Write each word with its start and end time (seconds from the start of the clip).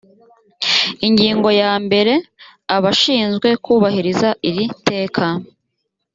ingingo 1.07 1.49
ya 1.61 1.71
mbere 1.85 2.13
abashinzwe 2.75 3.47
kubahiriza 3.63 4.29
iri 4.49 4.65
teka 4.87 5.25